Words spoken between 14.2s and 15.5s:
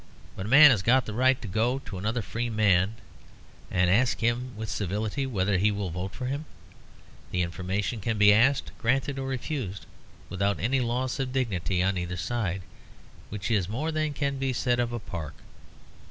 be said of a park.